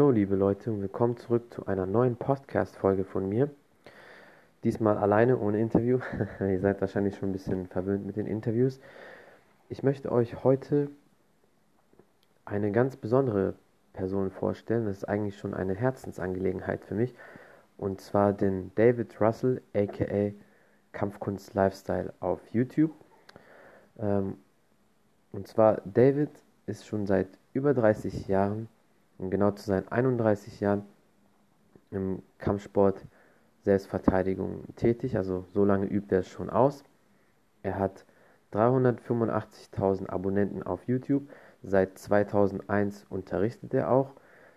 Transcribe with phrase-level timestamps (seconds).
[0.00, 3.50] Hallo liebe Leute und willkommen zurück zu einer neuen Podcast-Folge von mir.
[4.64, 5.98] Diesmal alleine, ohne Interview.
[6.40, 8.80] Ihr seid wahrscheinlich schon ein bisschen verwöhnt mit den Interviews.
[9.68, 10.88] Ich möchte euch heute
[12.46, 13.52] eine ganz besondere
[13.92, 14.86] Person vorstellen.
[14.86, 17.14] Das ist eigentlich schon eine Herzensangelegenheit für mich.
[17.76, 20.32] Und zwar den David Russell, aka
[20.92, 22.94] Kampfkunst Lifestyle auf YouTube.
[23.98, 24.38] Ähm,
[25.32, 26.30] und zwar David
[26.64, 28.66] ist schon seit über 30 Jahren
[29.20, 30.84] um genau zu sein, 31 Jahren
[31.90, 33.04] im Kampfsport
[33.62, 36.84] Selbstverteidigung tätig, also so lange übt er es schon aus.
[37.62, 38.06] Er hat
[38.52, 41.28] 385.000 Abonnenten auf YouTube.
[41.62, 44.14] Seit 2001 unterrichtet er auch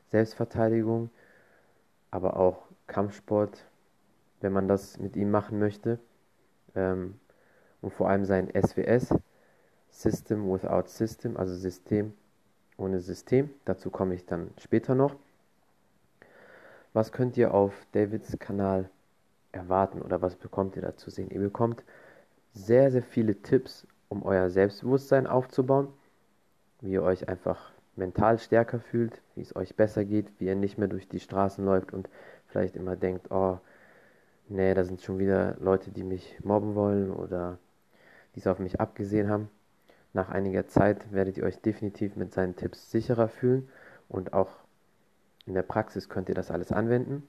[0.08, 1.10] Selbstverteidigung,
[2.10, 3.66] aber auch Kampfsport,
[4.40, 6.00] wenn man das mit ihm machen möchte.
[6.76, 7.20] Ähm,
[7.82, 9.14] und vor allem sein SWS,
[9.90, 12.14] System Without System, also System
[12.78, 13.50] ohne System.
[13.66, 15.16] Dazu komme ich dann später noch.
[16.94, 18.90] Was könnt ihr auf Davids Kanal
[19.52, 21.30] erwarten oder was bekommt ihr da zu sehen?
[21.32, 21.84] Ihr bekommt
[22.54, 25.88] sehr, sehr viele Tipps, um euer Selbstbewusstsein aufzubauen,
[26.82, 30.78] wie ihr euch einfach mental stärker fühlt, wie es euch besser geht, wie ihr nicht
[30.78, 32.10] mehr durch die Straßen läuft und
[32.48, 33.60] vielleicht immer denkt, oh,
[34.50, 37.58] nee, da sind schon wieder Leute, die mich mobben wollen oder
[38.36, 39.50] die es auf mich abgesehen haben.
[40.14, 43.68] Nach einiger Zeit werdet ihr euch definitiv mit seinen Tipps sicherer fühlen
[44.08, 44.50] und auch
[45.46, 47.28] in der Praxis könnt ihr das alles anwenden.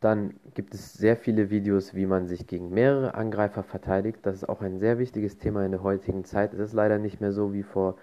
[0.00, 4.18] Dann gibt es sehr viele Videos, wie man sich gegen mehrere Angreifer verteidigt.
[4.22, 6.54] Das ist auch ein sehr wichtiges Thema in der heutigen Zeit.
[6.54, 7.96] Es ist leider nicht mehr so wie vor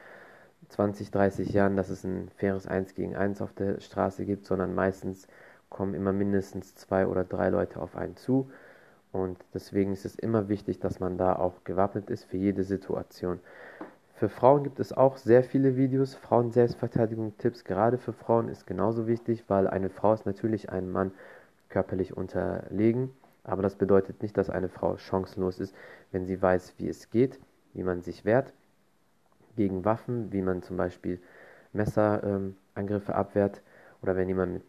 [0.69, 4.73] 20, 30 Jahren, dass es ein faires 1 gegen 1 auf der Straße gibt, sondern
[4.75, 5.27] meistens
[5.69, 8.49] kommen immer mindestens zwei oder drei Leute auf einen zu.
[9.11, 13.39] Und deswegen ist es immer wichtig, dass man da auch gewappnet ist für jede Situation.
[14.13, 17.63] Für Frauen gibt es auch sehr viele Videos, Frauen-Selbstverteidigung-Tipps.
[17.63, 21.11] Gerade für Frauen ist genauso wichtig, weil eine Frau ist natürlich einem Mann
[21.69, 23.11] körperlich unterlegen.
[23.43, 25.73] Aber das bedeutet nicht, dass eine Frau chancenlos ist,
[26.11, 27.39] wenn sie weiß, wie es geht,
[27.73, 28.53] wie man sich wehrt
[29.55, 31.19] gegen Waffen, wie man zum Beispiel
[31.73, 33.61] Messerangriffe ähm, abwehrt
[34.01, 34.63] oder wenn jemand mit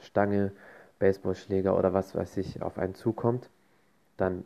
[0.00, 0.52] Stange,
[0.98, 3.50] Baseballschläger oder was weiß ich auf einen zukommt.
[4.16, 4.44] Dann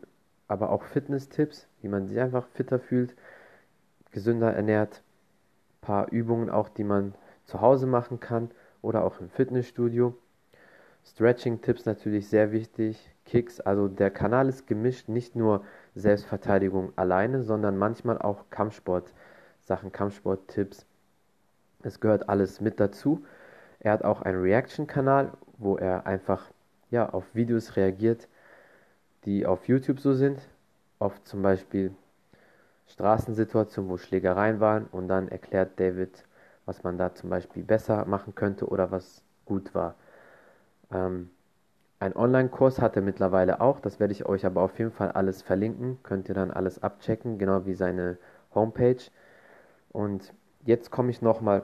[0.48, 3.14] aber auch Fitness-Tipps, wie man sich einfach fitter fühlt,
[4.10, 5.03] gesünder ernährt.
[5.76, 7.14] Ein paar Übungen auch, die man
[7.44, 8.50] zu Hause machen kann
[8.82, 10.16] oder auch im Fitnessstudio.
[11.04, 13.10] Stretching-Tipps natürlich sehr wichtig.
[13.25, 15.64] Kicks, also der Kanal ist gemischt, nicht nur
[15.94, 19.14] Selbstverteidigung alleine, sondern manchmal auch Kampfsport,
[19.60, 20.84] Sachen, Kampfsport-Tipps.
[21.82, 23.25] Es gehört alles mit dazu.
[23.78, 26.50] Er hat auch einen Reaction-Kanal, wo er einfach
[26.91, 28.28] ja, auf Videos reagiert,
[29.25, 30.41] die auf YouTube so sind.
[30.98, 31.94] Oft zum Beispiel
[32.86, 36.25] Straßensituationen, wo Schlägereien waren und dann erklärt David,
[36.66, 39.94] was man da zum Beispiel besser machen könnte oder was gut war.
[40.92, 41.31] Ähm,
[41.98, 45.42] ein Online-Kurs hat er mittlerweile auch, das werde ich euch aber auf jeden Fall alles
[45.42, 48.16] verlinken, könnt ihr dann alles abchecken, genau wie seine
[48.54, 49.02] Homepage.
[49.91, 50.32] Und
[50.64, 51.62] jetzt komme ich nochmal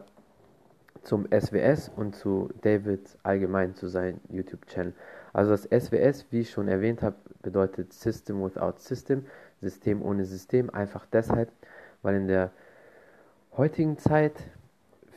[1.03, 4.93] zum SWS und zu David allgemein zu seinem YouTube-Channel.
[5.37, 9.27] Also das SWS, wie ich schon erwähnt habe, bedeutet System without System,
[9.61, 11.53] System ohne System, einfach deshalb,
[12.01, 12.53] weil in der
[13.55, 14.33] heutigen Zeit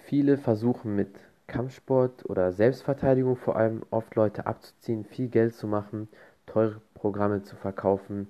[0.03, 1.07] viele versuchen mit
[1.47, 6.09] Kampfsport oder Selbstverteidigung vor allem oft Leute abzuziehen, viel Geld zu machen,
[6.47, 8.27] teure Programme zu verkaufen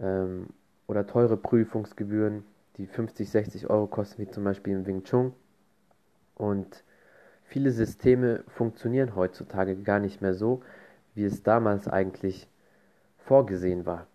[0.00, 0.46] ähm,
[0.86, 2.46] oder teure Prüfungsgebühren,
[2.78, 5.34] die 50, 60 Euro kosten, wie zum Beispiel im Wing Chun.
[6.34, 6.82] Und
[7.42, 10.62] viele Systeme funktionieren heutzutage gar nicht mehr so,
[11.14, 12.48] wie es damals eigentlich
[13.18, 14.06] vorgesehen war.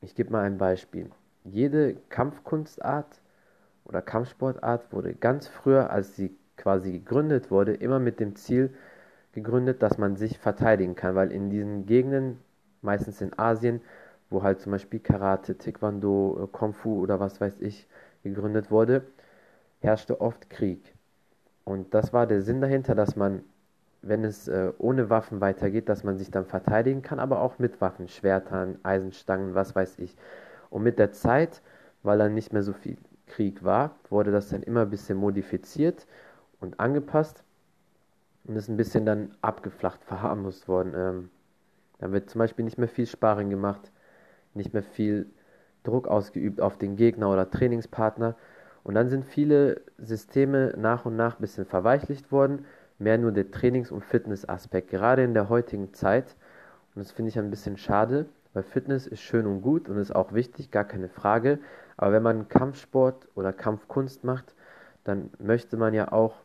[0.00, 1.10] Ich gebe mal ein Beispiel.
[1.44, 3.20] Jede Kampfkunstart
[3.84, 8.74] oder Kampfsportart wurde ganz früher, als sie quasi gegründet wurde, immer mit dem Ziel
[9.32, 12.40] gegründet, dass man sich verteidigen kann, weil in diesen Gegenden,
[12.82, 13.80] meistens in Asien,
[14.30, 17.86] wo halt zum Beispiel Karate, Taekwondo, äh, Kung Fu oder was weiß ich
[18.22, 19.02] gegründet wurde,
[19.80, 20.94] herrschte oft Krieg.
[21.64, 23.44] Und das war der Sinn dahinter, dass man,
[24.02, 27.80] wenn es äh, ohne Waffen weitergeht, dass man sich dann verteidigen kann, aber auch mit
[27.80, 30.16] Waffen, Schwertern, Eisenstangen, was weiß ich.
[30.70, 31.62] Und mit der Zeit,
[32.02, 32.96] weil dann nicht mehr so viel
[33.26, 36.06] Krieg war, wurde das dann immer ein bisschen modifiziert
[36.60, 37.42] und angepasst
[38.44, 40.92] und ist ein bisschen dann abgeflacht, verharmlost worden.
[40.94, 41.30] Ähm,
[41.98, 43.90] da wird zum Beispiel nicht mehr viel Sparring gemacht,
[44.54, 45.26] nicht mehr viel
[45.82, 48.36] Druck ausgeübt auf den Gegner oder Trainingspartner,
[48.86, 52.66] und dann sind viele Systeme nach und nach ein bisschen verweichlicht worden,
[52.98, 56.36] mehr nur der Trainings- und Fitnessaspekt, gerade in der heutigen Zeit.
[56.94, 60.14] Und das finde ich ein bisschen schade, weil Fitness ist schön und gut und ist
[60.14, 61.58] auch wichtig, gar keine Frage.
[61.96, 64.54] Aber wenn man Kampfsport oder Kampfkunst macht,
[65.04, 66.42] dann möchte man ja auch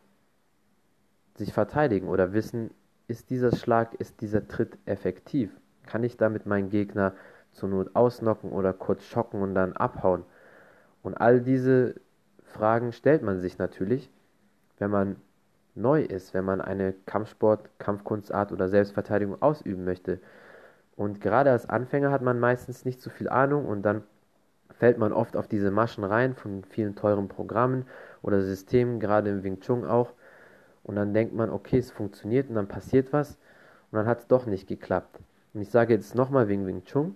[1.36, 2.70] sich verteidigen oder wissen,
[3.08, 5.50] ist dieser Schlag, ist dieser Tritt effektiv?
[5.86, 7.14] Kann ich damit meinen Gegner
[7.50, 10.24] zur Not ausnocken oder kurz schocken und dann abhauen?
[11.02, 11.94] Und all diese
[12.44, 14.10] Fragen stellt man sich natürlich,
[14.78, 15.16] wenn man
[15.74, 20.20] neu ist, wenn man eine Kampfsport, Kampfkunstart oder Selbstverteidigung ausüben möchte.
[20.96, 24.02] Und gerade als Anfänger hat man meistens nicht so viel Ahnung und dann
[24.78, 27.86] fällt man oft auf diese Maschen rein von vielen teuren Programmen
[28.22, 30.12] oder Systemen, gerade im Wing Chun auch.
[30.82, 33.38] Und dann denkt man, okay, es funktioniert und dann passiert was
[33.90, 35.20] und dann hat es doch nicht geklappt.
[35.54, 37.14] Und ich sage jetzt nochmal wegen Wing Chun.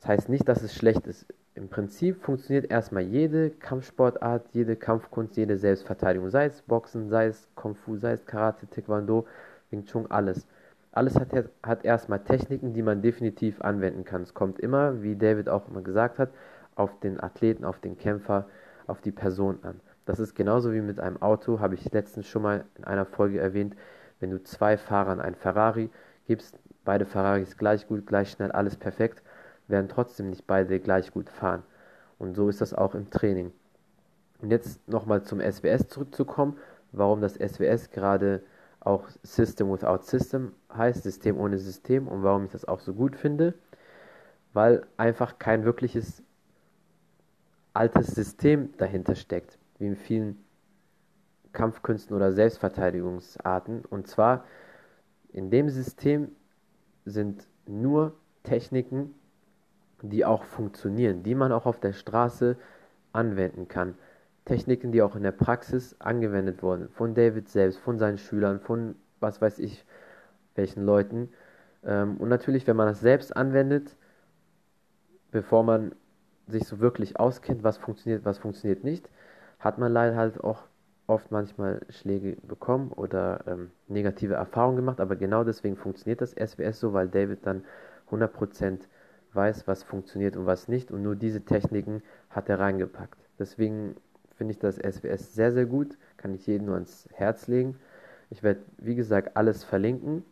[0.00, 1.26] Das heißt nicht, dass es schlecht ist.
[1.58, 6.30] Im Prinzip funktioniert erstmal jede Kampfsportart, jede Kampfkunst, jede Selbstverteidigung.
[6.30, 9.26] Sei es Boxen, sei es Kung Fu, sei es Karate, Taekwondo,
[9.70, 10.46] Wing Chun, alles.
[10.92, 11.30] Alles hat,
[11.64, 14.22] hat erstmal Techniken, die man definitiv anwenden kann.
[14.22, 16.30] Es kommt immer, wie David auch immer gesagt hat,
[16.76, 18.46] auf den Athleten, auf den Kämpfer,
[18.86, 19.80] auf die Person an.
[20.06, 23.40] Das ist genauso wie mit einem Auto, habe ich letztens schon mal in einer Folge
[23.40, 23.74] erwähnt.
[24.20, 25.90] Wenn du zwei Fahrern ein Ferrari
[26.24, 29.24] gibst, beide Ferraris gleich gut, gleich schnell, alles perfekt,
[29.68, 31.62] werden trotzdem nicht beide gleich gut fahren.
[32.18, 33.52] Und so ist das auch im Training.
[34.40, 36.56] Und jetzt nochmal zum SWS zurückzukommen,
[36.92, 38.42] warum das SWS gerade
[38.80, 43.16] auch System Without System heißt, System ohne System und warum ich das auch so gut
[43.16, 43.54] finde,
[44.52, 46.22] weil einfach kein wirkliches
[47.74, 50.44] altes System dahinter steckt, wie in vielen
[51.52, 53.84] Kampfkünsten oder Selbstverteidigungsarten.
[53.84, 54.44] Und zwar
[55.32, 56.30] in dem System
[57.04, 59.14] sind nur Techniken,
[60.02, 62.56] die auch funktionieren, die man auch auf der Straße
[63.12, 63.94] anwenden kann.
[64.44, 68.94] Techniken, die auch in der Praxis angewendet wurden, von David selbst, von seinen Schülern, von
[69.20, 69.84] was weiß ich,
[70.54, 71.30] welchen Leuten.
[71.84, 73.96] Ähm, und natürlich, wenn man das selbst anwendet,
[75.30, 75.94] bevor man
[76.46, 79.10] sich so wirklich auskennt, was funktioniert, was funktioniert nicht,
[79.58, 80.62] hat man leider halt auch
[81.06, 86.80] oft manchmal Schläge bekommen oder ähm, negative Erfahrungen gemacht, aber genau deswegen funktioniert das SWS
[86.80, 87.64] so, weil David dann
[88.10, 88.80] 100%
[89.34, 93.18] weiß, was funktioniert und was nicht und nur diese Techniken hat er reingepackt.
[93.38, 93.96] Deswegen
[94.36, 97.76] finde ich das SWS sehr, sehr gut, kann ich jedem nur ans Herz legen.
[98.30, 100.24] Ich werde, wie gesagt, alles verlinken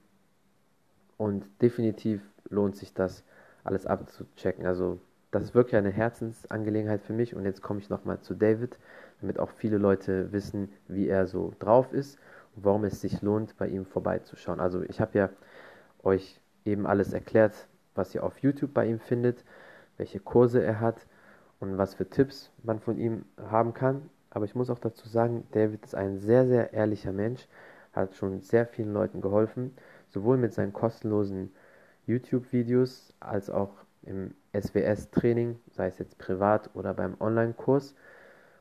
[1.17, 3.25] und definitiv lohnt sich das,
[3.65, 4.67] alles abzuchecken.
[4.67, 5.01] Also
[5.31, 8.79] das ist wirklich eine Herzensangelegenheit für mich und jetzt komme ich nochmal zu David,
[9.21, 12.19] damit auch viele Leute wissen, wie er so drauf ist
[12.55, 14.61] und warum es sich lohnt, bei ihm vorbeizuschauen.
[14.61, 15.31] Also ich habe ja
[16.03, 19.45] euch eben alles erklärt, was ihr auf YouTube bei ihm findet,
[19.97, 21.07] welche Kurse er hat
[21.61, 24.11] und was für Tipps man von ihm haben kann.
[24.31, 27.49] Aber ich muss auch dazu sagen, David ist ein sehr, sehr ehrlicher Mensch,
[27.93, 29.75] hat schon sehr vielen Leuten geholfen,
[30.09, 31.53] sowohl mit seinen kostenlosen
[32.07, 33.73] YouTube-Videos als auch
[34.03, 37.95] im SWS-Training, sei es jetzt privat oder beim Online-Kurs.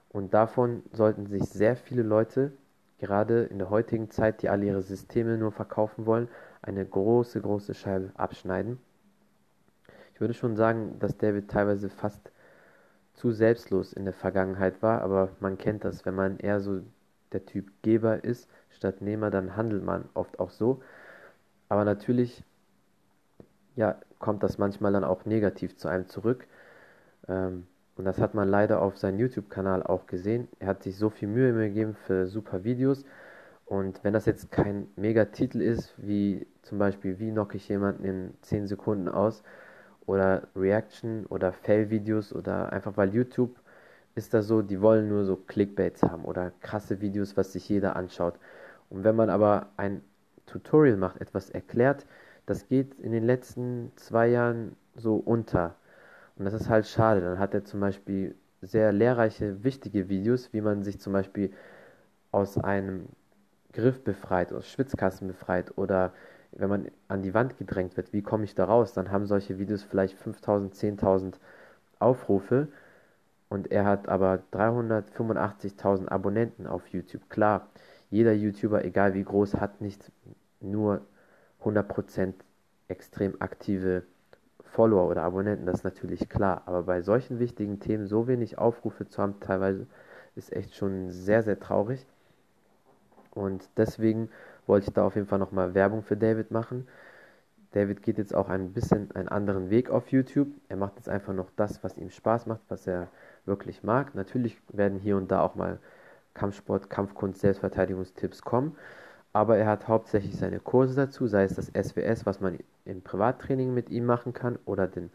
[0.10, 2.54] Und davon sollten sich sehr viele Leute,
[3.00, 6.30] gerade in der heutigen Zeit, die alle ihre Systeme nur verkaufen wollen,
[6.62, 8.80] eine große, große Scheibe abschneiden.
[10.16, 12.32] Ich würde schon sagen, dass David teilweise fast
[13.16, 16.80] zu selbstlos in der Vergangenheit war, aber man kennt das, wenn man eher so
[17.34, 20.82] der Typ Geber ist statt Nehmer, dann handelt man oft auch so.
[21.68, 22.46] Aber natürlich,
[23.76, 26.48] ja, kommt das manchmal dann auch negativ zu einem zurück.
[27.28, 30.48] Ähm, und das hat man leider auf seinem YouTube-Kanal auch gesehen.
[30.60, 33.04] Er hat sich so viel Mühe gegeben für super Videos.
[33.66, 38.34] Und wenn das jetzt kein Mega-Titel ist, wie zum Beispiel, wie knocke ich jemanden in
[38.44, 39.44] 10 Sekunden aus,
[40.06, 43.60] oder Reaction oder Fail-Videos oder einfach weil YouTube
[44.16, 47.96] ist da so, die wollen nur so Clickbaits haben oder krasse Videos, was sich jeder
[47.96, 48.40] anschaut.
[48.90, 50.02] Und wenn man aber ein
[50.46, 52.06] Tutorial macht, etwas erklärt,
[52.46, 55.76] das geht in den letzten zwei Jahren so unter.
[56.38, 57.22] Und das ist halt schade.
[57.22, 61.52] Dann hat er zum Beispiel sehr lehrreiche, wichtige Videos, wie man sich zum Beispiel
[62.32, 63.08] aus einem
[63.74, 66.14] Griff befreit, aus Schwitzkasten befreit oder
[66.56, 68.94] wenn man an die Wand gedrängt wird, wie komme ich da raus?
[68.94, 71.34] Dann haben solche Videos vielleicht 5000, 10.000
[72.00, 72.68] Aufrufe
[73.50, 77.30] und er hat aber 385.000 Abonnenten auf YouTube.
[77.30, 77.68] Klar,
[78.10, 80.12] jeder YouTuber, egal wie groß, hat nicht
[80.62, 81.02] nur
[81.64, 82.34] 100%
[82.88, 84.04] extrem aktive
[84.64, 86.64] Follower oder Abonnenten, das ist natürlich klar.
[86.66, 89.88] Aber bei solchen wichtigen Themen so wenig Aufrufe zu haben, teilweise
[90.36, 92.06] ist echt schon sehr, sehr traurig.
[93.32, 94.30] Und deswegen
[94.68, 96.88] wollte ich da auf jeden Fall nochmal Werbung für David machen.
[97.72, 100.48] David geht jetzt auch ein bisschen einen anderen Weg auf YouTube.
[100.70, 103.10] Er macht jetzt einfach noch das, was ihm Spaß macht, was er
[103.46, 104.16] wirklich mag.
[104.16, 105.80] Natürlich werden hier und da auch mal
[106.34, 108.78] Kampfsport, Kampfkunst, Selbstverteidigungstipps kommen.
[109.34, 113.74] Aber er hat hauptsächlich seine Kurse dazu, sei es das SWS, was man im Privattraining
[113.74, 115.12] mit ihm machen kann, oder den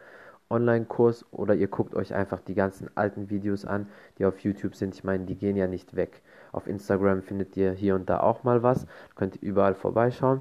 [0.50, 3.86] Online-Kurs oder ihr guckt euch einfach die ganzen alten Videos an,
[4.18, 4.94] die auf YouTube sind.
[4.94, 6.22] Ich meine, die gehen ja nicht weg.
[6.52, 8.86] Auf Instagram findet ihr hier und da auch mal was.
[9.14, 10.40] Könnt ihr überall vorbeischauen.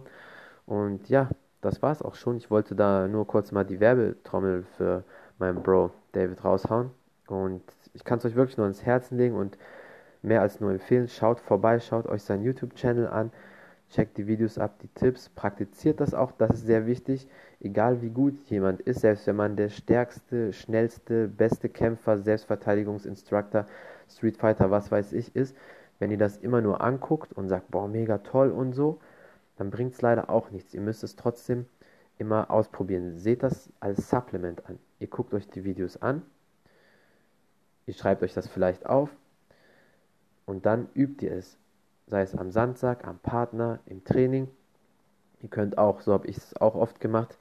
[0.66, 1.30] Und ja,
[1.62, 2.38] das war's auch schon.
[2.38, 5.04] Ich wollte da nur kurz mal die Werbetrommel für
[5.38, 6.92] meinen Bro David raushauen.
[7.28, 7.64] Und
[7.94, 9.58] ich kann es euch wirklich nur ins Herzen legen und
[10.22, 11.08] mehr als nur empfehlen.
[11.08, 13.32] Schaut vorbei, schaut euch seinen YouTube-Channel an,
[13.90, 17.28] checkt die Videos ab, die Tipps, praktiziert das auch, das ist sehr wichtig.
[17.60, 23.66] Egal wie gut jemand ist, selbst wenn man der stärkste, schnellste, beste Kämpfer, Selbstverteidigungsinstructor,
[24.10, 25.56] Street Fighter, was weiß ich, ist,
[26.00, 29.00] wenn ihr das immer nur anguckt und sagt, boah, mega toll und so,
[29.58, 30.74] dann bringt es leider auch nichts.
[30.74, 31.66] Ihr müsst es trotzdem
[32.18, 33.18] immer ausprobieren.
[33.18, 34.80] Seht das als Supplement an.
[35.00, 36.22] Ihr guckt euch die Videos an,
[37.88, 39.10] ihr schreibt euch das vielleicht auf
[40.46, 41.58] und dann übt ihr es.
[42.10, 44.48] Sei es am Sandsack, am Partner, im Training.
[45.44, 47.38] Ihr könnt auch, so habe ich es auch oft gemacht,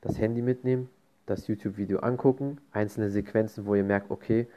[0.00, 0.90] das Handy mitnehmen,
[1.26, 4.48] das YouTube-Video angucken, einzelne Sequenzen, wo ihr merkt, okay,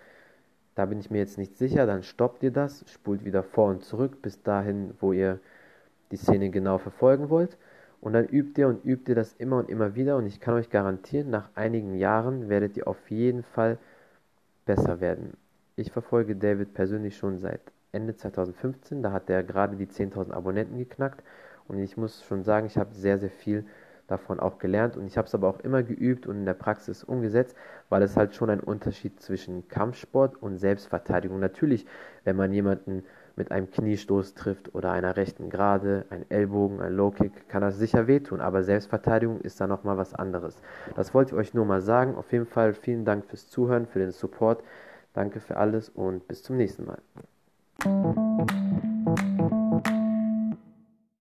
[0.73, 3.83] da bin ich mir jetzt nicht sicher, dann stoppt ihr das, spult wieder vor und
[3.83, 5.39] zurück bis dahin, wo ihr
[6.11, 7.57] die Szene genau verfolgen wollt.
[8.01, 10.17] Und dann übt ihr und übt ihr das immer und immer wieder.
[10.17, 13.77] Und ich kann euch garantieren, nach einigen Jahren werdet ihr auf jeden Fall
[14.65, 15.33] besser werden.
[15.75, 17.61] Ich verfolge David persönlich schon seit
[17.97, 19.01] Ende 2015.
[19.01, 21.23] Da hat er gerade die 10.000 Abonnenten geknackt.
[21.67, 23.65] Und ich muss schon sagen, ich habe sehr, sehr viel
[24.07, 24.95] davon auch gelernt.
[24.95, 27.57] Und ich habe es aber auch immer geübt und in der Praxis umgesetzt,
[27.89, 31.39] weil es halt schon ein Unterschied zwischen Kampfsport und Selbstverteidigung.
[31.39, 31.85] Natürlich,
[32.23, 33.03] wenn man jemanden
[33.35, 37.77] mit einem Kniestoß trifft oder einer rechten Gerade, ein Ellbogen, ein Low Kick, kann das
[37.77, 40.59] sicher wehtun, aber Selbstverteidigung ist da nochmal was anderes.
[40.95, 42.15] Das wollte ich euch nur mal sagen.
[42.15, 44.63] Auf jeden Fall vielen Dank fürs Zuhören, für den Support.
[45.13, 46.99] Danke für alles und bis zum nächsten Mal.
[47.79, 48.86] Thank you.